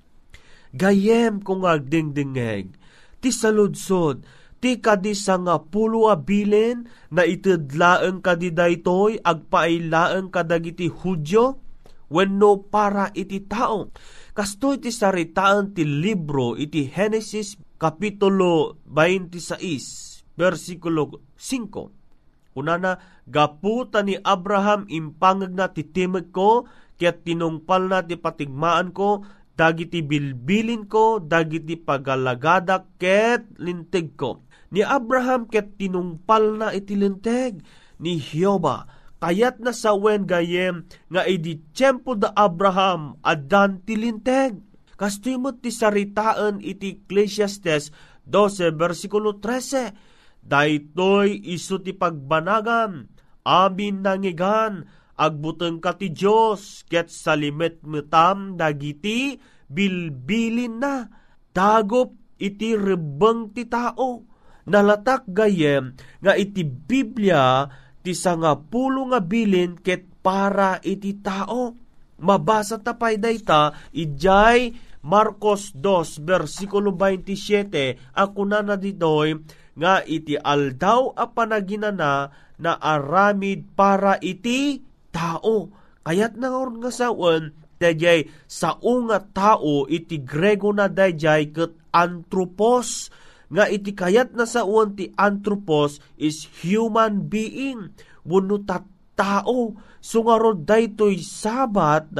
Gayem 0.78 1.42
kung 1.42 1.66
agdingdingeg, 1.66 2.78
ti 3.18 3.34
saludsod, 3.34 4.22
ti 4.62 4.78
kadisa 4.78 5.42
nga 5.42 5.58
pulo 5.58 6.14
abilin 6.14 6.86
na 7.10 7.26
itidlaeng 7.26 8.22
kadidaytoy 8.22 9.18
agpailaeng 9.26 10.30
kadagiti 10.30 10.86
Hudyo, 10.86 11.58
wenno 12.14 12.62
para 12.70 13.10
iti 13.18 13.42
tao. 13.44 13.90
Kasto 14.38 14.78
iti 14.78 14.94
saritaan 14.94 15.74
ti 15.74 15.82
libro 15.82 16.54
iti 16.54 16.86
Genesis 16.88 17.58
Kapitulo 17.78 18.82
26, 18.90 20.26
versikulo 20.34 21.22
5. 21.38 22.58
Unana, 22.58 22.98
gaputa 23.30 24.02
ni 24.02 24.18
Abraham 24.18 24.90
impangag 24.90 25.54
na 25.54 25.70
titimag 25.70 26.34
ko, 26.34 26.66
kaya 26.98 27.14
tinungpal 27.14 27.86
na 27.86 28.02
ti 28.02 28.18
patigmaan 28.18 28.90
ko, 28.98 29.22
dagiti 29.58 30.06
bilbilin 30.06 30.86
ko, 30.86 31.18
dagiti 31.18 31.74
pagalagadak 31.76 32.86
ket 33.02 33.44
linteg 33.58 34.14
ko. 34.14 34.46
Ni 34.70 34.86
Abraham 34.86 35.50
ket 35.50 35.82
tinungpal 35.82 36.62
na 36.62 36.70
iti 36.72 36.94
linteg 36.94 37.66
ni 37.98 38.22
Hioba. 38.22 38.86
Kayat 39.18 39.58
na 39.66 39.74
sawen 39.74 40.30
gayem 40.30 40.86
nga 41.10 41.26
idi 41.26 41.58
tiyempo 41.74 42.14
da 42.14 42.30
Abraham 42.38 43.18
adan 43.26 43.82
tilinteg. 43.82 44.62
Kastoy 44.94 45.42
mo 45.42 45.58
ti 45.58 45.74
saritaan 45.74 46.62
iti 46.62 47.02
Ecclesiastes 47.02 47.90
12 48.30 48.78
versikulo 48.78 49.42
13. 49.42 50.46
Daytoy 50.48 51.44
iso 51.44 51.82
ti 51.84 51.92
pagbanagan, 51.92 53.12
amin 53.44 54.00
nangigan, 54.00 54.88
agbuteng 55.18 55.82
ka 55.82 55.98
ti 55.98 56.14
Diyos, 56.14 56.86
ket 56.86 57.10
salimet 57.10 57.82
metam 57.84 58.54
dagiti 58.56 59.36
bilbilin 59.68 60.78
na, 60.78 61.10
dagop 61.52 62.14
iti 62.38 62.78
rebeng 62.78 63.50
ti 63.52 63.66
tao, 63.66 64.22
nalatak 64.70 65.26
gayem 65.26 65.98
nga 66.22 66.38
iti 66.38 66.62
Biblia 66.62 67.66
ti 68.06 68.14
sangapulo 68.14 69.10
nga 69.10 69.20
bilin 69.20 69.80
ket 69.82 70.06
para 70.22 70.78
iti 70.86 71.18
tao. 71.20 71.74
Mabasa 72.18 72.82
tapay 72.82 73.22
dayta 73.22 73.78
ijay 73.94 74.74
Marcos 75.06 75.72
2 75.78 76.26
versikulo 76.26 76.90
27 76.90 78.18
ako 78.18 78.42
na 78.50 78.66
na 78.66 78.74
ditoy 78.74 79.38
nga 79.78 80.02
iti 80.02 80.34
aldaw 80.34 81.14
a 81.14 81.30
panaginana 81.30 82.34
na 82.58 82.74
aramid 82.82 83.70
para 83.78 84.18
iti 84.18 84.82
tao. 85.18 85.74
Kayat 86.06 86.38
na 86.38 86.54
nga 86.54 86.94
sawan, 86.94 87.58
dayjay 87.82 88.30
sa 88.46 88.78
unga 88.82 89.22
tao 89.34 89.90
iti 89.90 90.22
Grego 90.22 90.70
na 90.74 90.86
dayjay 90.90 91.50
ket 91.54 91.74
anthropos 91.94 93.10
nga 93.48 93.66
iti 93.72 93.96
kayat 93.96 94.36
na 94.36 94.44
sa 94.44 94.68
ti 94.94 95.10
anthropos 95.16 96.04
is 96.20 96.46
human 96.62 97.26
being. 97.32 97.96
Wenno 98.28 98.62
tao. 99.18 99.74
Sungarod 100.04 100.68
daytoy 100.68 101.20
sabat 101.24 102.12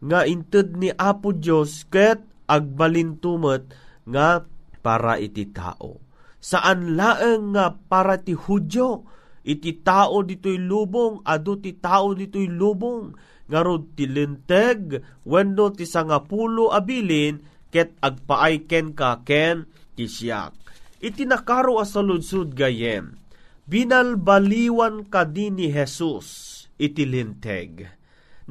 nga 0.00 0.20
inted 0.24 0.78
ni 0.78 0.88
Apo 0.94 1.36
Dios 1.36 1.84
ket 1.90 2.22
agbalintumet 2.48 3.70
nga 4.08 4.46
para 4.80 5.20
iti 5.20 5.46
tao. 5.50 6.00
Saan 6.40 6.96
laeng 6.96 7.52
nga 7.52 7.76
para 7.76 8.16
ti 8.16 8.32
Hudyo 8.32 9.04
iti 9.44 9.80
tao 9.80 10.20
dito'y 10.20 10.60
lubong, 10.60 11.24
adu 11.24 11.56
ti 11.60 11.76
tao 11.76 12.12
dito'y 12.12 12.48
lubong, 12.48 13.16
ngarod 13.50 13.96
ti 13.96 14.04
linteg, 14.06 15.00
wenno 15.26 15.72
ti 15.74 15.84
sangapulo 15.88 16.70
abilin, 16.70 17.40
ket 17.70 17.96
agpaay 18.02 18.66
ken 18.66 18.92
ka 18.92 19.22
ken 19.26 19.66
ti 19.96 20.06
siyak. 20.06 20.54
Iti 21.00 21.24
nakaro 21.24 21.80
asaludsud 21.80 22.52
gayem, 22.52 23.16
binalbaliwan 23.64 25.08
ka 25.08 25.24
din 25.24 25.56
ni 25.56 25.72
Jesus, 25.72 26.68
iti 26.76 27.08
linteg. 27.08 27.88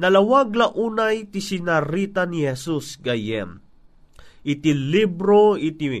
Nalawag 0.00 0.56
la 0.56 0.68
unay 0.72 1.28
ti 1.28 1.44
sinarita 1.44 2.24
ni 2.24 2.42
Jesus 2.42 2.96
gayem. 2.98 3.60
Iti 4.40 4.72
libro, 4.72 5.60
iti 5.60 6.00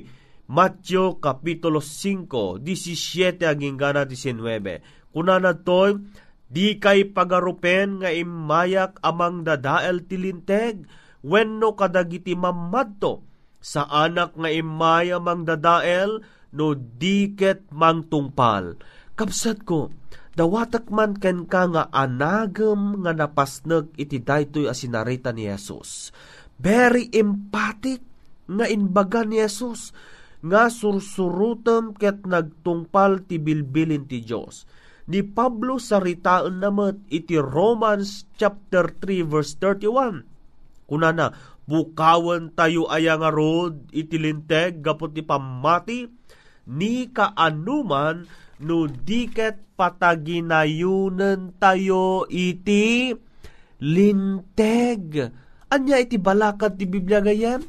Matthew 0.50 1.22
Kapitulo 1.22 1.78
5, 1.78 2.58
17 2.58 3.38
aging 3.46 3.78
gana 3.78 4.02
19. 4.02 5.14
Kunana 5.14 5.54
to'y, 5.54 6.02
di 6.50 6.74
kay 6.82 7.06
pagarupen 7.14 8.02
nga 8.02 8.10
imayak 8.10 8.98
amang 9.06 9.46
dadael 9.46 10.02
tilinteg, 10.10 10.90
wenno 11.22 11.78
kadagiti 11.78 12.34
mamadto, 12.34 13.22
sa 13.62 13.86
anak 13.86 14.34
nga 14.34 14.50
imaya 14.50 15.22
mang 15.22 15.46
dadael, 15.46 16.18
no 16.50 16.74
diket 16.74 17.70
mang 17.70 18.10
tungpal. 18.10 18.74
Kapsat 19.14 19.62
ko, 19.62 19.94
dawatak 20.34 20.90
man 20.90 21.14
ken 21.14 21.46
ka 21.46 21.70
nga 21.70 21.86
anagem 21.94 23.06
nga 23.06 23.14
napasneg 23.14 23.94
iti 23.94 24.18
daytoy 24.18 24.66
asinarita 24.66 25.30
ni 25.30 25.46
Jesus. 25.46 26.10
Very 26.58 27.06
empathic 27.14 28.02
nga 28.50 28.66
inbaga 28.66 29.22
ni 29.22 29.38
Jesus 29.38 29.94
nga 30.40 30.72
sursurutem 30.72 31.92
ket 31.96 32.24
nagtungpal 32.24 33.28
ti 33.28 33.36
bilbilin 33.36 34.08
ti 34.08 34.24
Dios. 34.24 34.64
Ni 35.10 35.26
Pablo 35.26 35.82
saritaan 35.82 36.62
namet 36.62 36.96
iti 37.10 37.34
Romans 37.36 38.30
chapter 38.38 38.88
3 39.02 39.26
verse 39.26 39.58
31. 39.58 40.22
Kunana, 40.86 41.34
bukawan 41.66 42.54
tayo 42.54 42.86
aya 42.90 43.18
nga 43.18 43.30
rod 43.30 43.90
iti 43.94 44.18
linteg 44.18 44.82
gapot 44.82 45.14
ti 45.14 45.22
pamati 45.22 46.06
ni 46.70 47.10
kaanuman 47.10 48.26
no 48.62 48.86
diket 48.86 49.58
pataginayunen 49.74 51.58
tayo 51.58 52.26
iti 52.30 53.14
linteg. 53.82 55.32
Anya 55.70 55.96
iti 56.02 56.18
balakad 56.18 56.76
ti 56.78 56.84
Biblia 56.86 57.22
gayem? 57.22 57.62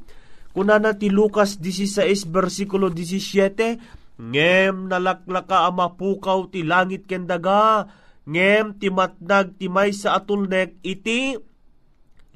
Kunana 0.52 1.00
ti 1.00 1.08
Lucas 1.08 1.58
16 1.60 2.28
versikulo 2.28 2.92
17, 2.92 4.02
Ngem 4.22 4.86
nalaklaka 4.86 5.66
ama 5.66 5.98
pukaw 5.98 6.46
ti 6.54 6.62
langit 6.62 7.10
ken 7.10 7.26
daga, 7.26 7.90
ngem 8.30 8.78
ti 8.78 8.94
matnag 8.94 9.58
ti 9.58 9.66
may 9.66 9.90
sa 9.98 10.22
atulnek 10.22 10.78
iti 10.86 11.34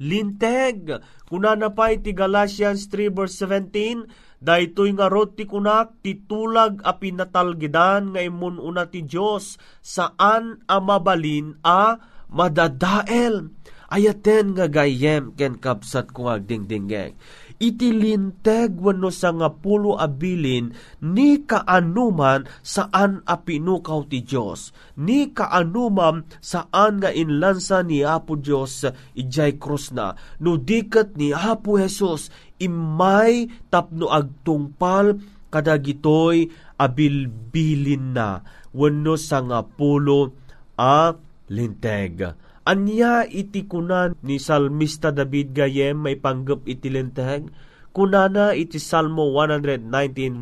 linteg. 0.02 0.98
Kunana 1.30 1.70
pa 1.70 1.94
iti 1.94 2.10
Galatians 2.10 2.90
3 2.90 3.14
verse 3.14 3.38
17, 3.46 4.26
Daytoy 4.36 4.92
nga 4.92 5.08
rod 5.08 5.32
ti 5.32 5.48
kunak 5.48 6.04
ti 6.04 6.26
tulag 6.28 6.84
a 6.84 7.00
pinatalgidan 7.00 8.12
nga 8.12 8.20
imun 8.20 8.60
una 8.60 8.84
ti 8.84 9.00
Dios 9.00 9.56
saan 9.80 10.60
a 10.68 10.76
mabalin 10.76 11.56
a 11.64 11.96
madadael. 12.28 13.48
Ayaten 13.86 14.58
nga 14.58 14.66
gayem 14.66 15.32
ken 15.38 15.56
kapsat 15.62 16.10
ko 16.10 16.28
agdingdinggeng 16.28 17.14
iti 17.56 17.92
linteg 17.92 18.76
wano 18.76 19.08
sa 19.08 19.32
nga 19.32 19.48
pulo 19.48 19.96
abilin 19.96 20.76
ni 21.00 21.42
kaanuman 21.44 22.44
saan 22.60 23.24
a 23.24 23.40
pinukaw 23.40 24.04
ti 24.08 24.20
Dios. 24.20 24.76
Ni 25.00 25.32
kaanuman 25.32 26.28
saan 26.40 27.00
nga 27.00 27.10
inlansa 27.12 27.80
ni 27.80 28.04
Apo 28.04 28.36
Dios 28.36 28.84
ijay 29.16 29.56
krus 29.56 29.92
na. 29.92 30.16
No 30.40 30.60
diket 30.60 31.16
ni 31.16 31.32
Apo 31.32 31.80
Jesus 31.80 32.28
imay 32.60 33.48
tapno 33.72 34.08
agtungpal 34.12 35.20
kadagitoy 35.48 36.52
abilbilin 36.76 38.12
na 38.12 38.44
wano 38.76 39.16
sa 39.16 39.40
nga 39.40 39.64
pulo 39.64 40.36
a 40.76 41.16
linteg 41.48 42.36
Anya 42.66 43.22
iti 43.30 43.62
kunan 43.70 44.18
ni 44.26 44.42
Salmista 44.42 45.14
David 45.14 45.54
gayem 45.54 46.02
may 46.02 46.18
panggap 46.18 46.66
iti 46.66 46.90
linteg? 46.90 47.46
Kunana 47.94 48.58
iti 48.58 48.82
Salmo 48.82 49.30
119 49.38 49.86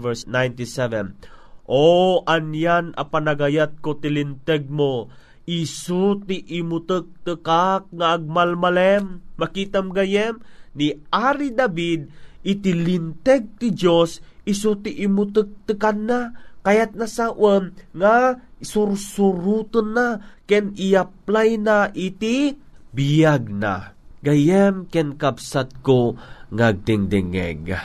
verse 0.00 0.24
97. 0.24 1.68
O 1.68 2.24
anyan 2.24 2.96
a 2.96 3.04
panagayat 3.04 3.76
ko 3.84 4.00
tilinteg 4.00 4.72
mo, 4.72 5.12
isu 5.44 6.24
ti 6.24 6.40
imutek 6.48 7.28
tekak 7.28 7.92
nga 7.92 8.16
agmalmalem. 8.16 9.20
Makitam 9.36 9.92
gayem 9.92 10.40
ni 10.72 10.96
Ari 11.12 11.52
David 11.52 12.08
iti 12.40 12.72
linteg 12.72 13.60
ti 13.60 13.68
Dios 13.68 14.24
isu 14.48 14.80
ti 14.80 14.96
imutek 15.04 15.68
tekan 15.68 16.08
na 16.08 16.32
kayat 16.64 16.96
nasawan 16.96 17.76
nga 17.92 18.40
sursuruton 18.64 19.94
na 19.94 20.06
ken 20.48 20.72
i-apply 20.74 21.60
na 21.60 21.92
iti 21.92 22.56
biyag 22.90 23.52
na. 23.52 23.94
Gayem 24.24 24.88
ken 24.88 25.20
kapsat 25.20 25.84
ko 25.84 26.16
ngagdingdingeg. 26.48 27.76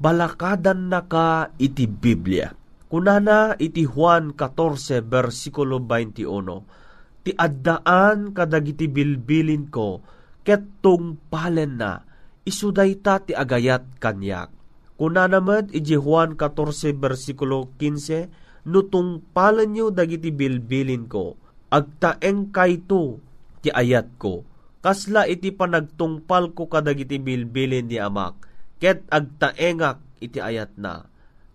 Balakadan 0.00 0.88
na 0.88 1.04
ka 1.04 1.52
iti 1.60 1.84
Biblia. 1.84 2.56
Kunana 2.88 3.52
iti 3.60 3.84
Juan 3.84 4.32
14 4.32 5.04
versikulo 5.04 5.76
21. 5.76 7.28
Ti 7.28 7.30
addaan 7.36 8.32
kadagiti 8.32 8.88
bilbilin 8.88 9.68
ko 9.68 10.00
ket 10.40 10.80
tungpalen 10.80 11.76
na 11.76 12.00
isuday 12.48 12.96
ta 12.96 13.20
ti 13.20 13.36
agayat 13.36 14.00
kanyak 14.00 14.56
Kuna 14.98 15.30
naman, 15.30 15.70
iji 15.70 15.94
Juan 15.94 16.34
14 16.34 16.98
versikulo 16.98 17.70
15, 17.78 18.26
nutong 18.66 19.22
palan 19.34 19.70
nyo 19.74 19.92
dagiti 19.92 20.32
bilbilin 20.32 21.06
ko, 21.06 21.38
agtaeng 21.68 22.48
kayto 22.50 23.20
ti 23.60 23.68
ayat 23.68 24.16
ko, 24.16 24.46
kasla 24.80 25.26
iti 25.28 25.50
panagtungpal 25.52 26.54
ko 26.54 26.70
kadagiti 26.70 27.18
bilbilin 27.18 27.90
ni 27.90 27.98
amak, 27.98 28.38
ket 28.78 29.04
agtaengak 29.10 30.00
iti 30.22 30.38
ayat 30.38 30.74
na. 30.78 31.06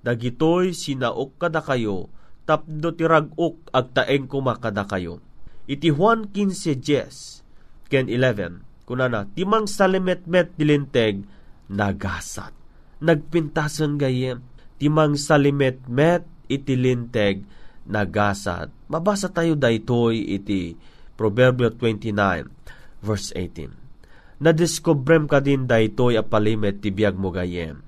Dagitoy 0.04 0.76
sinaok 0.76 1.40
kada 1.40 1.64
kayo, 1.64 2.12
tapdo 2.44 2.92
ti 2.92 3.08
ragok 3.08 3.72
agtaeng 3.72 4.28
kumakada 4.28 4.84
kayo. 4.84 5.24
Iti 5.64 5.88
Juan 5.96 6.28
15 6.28 6.84
Jes, 6.84 7.40
ken 7.88 8.12
11, 8.12 8.68
kunana, 8.84 9.32
timang 9.32 9.64
salimet-met 9.64 10.52
dilinteg, 10.60 11.24
nagasat. 11.72 12.52
Nagpintasan 13.00 13.96
gayem, 13.96 14.44
timang 14.76 15.16
salimet-met 15.16 16.28
itilinteg 16.48 17.44
nagasat. 17.88 18.72
Mabasa 18.88 19.32
tayo 19.32 19.56
daytoy 19.60 20.40
iti 20.40 20.76
Proverbio 21.14 21.72
29 21.76 23.04
verse 23.04 23.30
18. 23.36 24.42
Nadiskubrem 24.44 25.30
ka 25.30 25.40
din 25.40 25.70
daytoy 25.70 26.20
apalimet 26.20 26.84
ti 26.84 26.90
biyag 26.92 27.16
mo 27.16 27.32
gayem. 27.32 27.80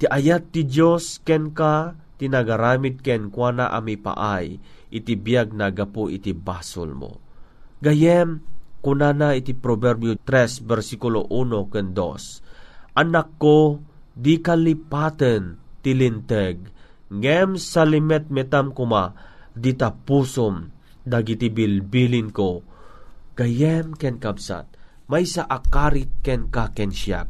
Ti 0.00 0.08
ayat 0.08 0.52
ti 0.52 0.64
Diyos 0.64 1.20
ken 1.24 1.52
ka 1.52 1.96
tinagaramid 2.20 3.00
ken 3.00 3.32
kwa 3.32 3.52
ami 3.72 3.96
paay 3.96 4.60
iti 4.92 5.14
biyag 5.16 5.56
nagapo 5.56 6.10
iti 6.12 6.36
basol 6.36 6.92
mo. 6.92 7.12
Gayem, 7.80 8.44
kunana 8.84 9.32
iti 9.32 9.56
Proverbio 9.56 10.18
3 10.20 10.68
versikulo 10.68 11.24
1 11.32 11.72
ken 11.72 11.96
2. 11.96 13.00
Anak 13.00 13.40
ko, 13.40 13.80
di 14.12 14.36
kalipaten 14.42 15.56
tilinteg, 15.80 16.60
ngem 17.10 17.58
salimet 17.58 18.30
metam 18.30 18.70
kuma, 18.70 19.12
dita 19.52 19.92
pusom, 19.92 20.70
dagiti 21.02 21.50
bilbilin 21.50 22.30
ko. 22.30 22.62
Gayem 23.34 23.98
ken 23.98 24.22
kapsat, 24.22 24.66
may 25.10 25.26
sa 25.26 25.46
akarit 25.46 26.22
ken 26.22 26.48
ka 26.48 26.70
ken 26.70 26.94
siyak. 26.94 27.26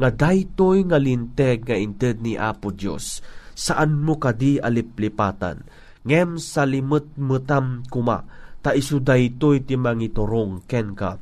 Nga 0.00 0.08
daytoy 0.16 0.88
nga 0.88 0.96
linteg 0.96 1.68
nga 1.68 1.76
inted 1.76 2.24
ni 2.24 2.32
Apo 2.40 2.72
Dios 2.72 3.20
saan 3.52 4.00
mo 4.00 4.16
kadi 4.16 4.56
aliplipatan, 4.56 5.68
ngem 6.08 6.40
salimut 6.40 7.12
mutam 7.20 7.84
kuma, 7.92 8.24
ta 8.64 8.72
isu 8.72 9.04
daytoy 9.04 9.60
ti 9.68 9.76
mangiturong 9.76 10.64
ken 10.64 10.96
ka 10.96 11.20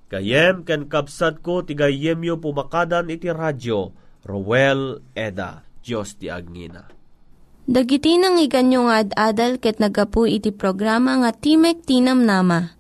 Kayem 0.07 0.63
ken 0.63 0.87
kapsat 0.87 1.43
ko 1.43 1.67
ti 1.67 1.75
gayemyo 1.75 2.39
pumakadan 2.39 3.11
iti 3.11 3.33
radyo 3.33 3.91
Rowel 4.23 5.03
Eda. 5.17 5.67
Diyos 5.87 6.19
ti 6.19 6.27
Agngina. 6.27 6.91
Dagiti 7.67 8.19
nang 8.19 8.39
iganyo 8.39 8.91
nga 8.91 9.03
ad-adal 9.03 9.59
ket 9.63 9.79
nagapu 9.79 10.27
iti 10.27 10.51
programa 10.51 11.19
nga 11.23 11.31
Timek 11.35 11.83
Tinam 11.83 12.23
Nama. 12.23 12.75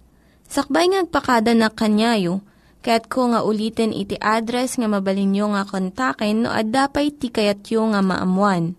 Sakbay 0.46 0.90
ngagpakada 0.94 1.54
na 1.58 1.70
kanyayo, 1.70 2.42
ket 2.86 3.10
ko 3.10 3.30
nga 3.34 3.42
ulitin 3.42 3.90
iti 3.90 4.14
address 4.18 4.78
nga 4.78 4.86
mabalinyo 4.86 5.54
nga 5.58 5.66
kontaken 5.66 6.46
no 6.46 6.54
ad-dapay 6.54 7.10
tikayatyo 7.10 7.94
nga 7.94 7.98
maamuan. 8.02 8.78